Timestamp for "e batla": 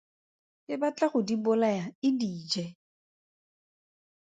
0.73-1.05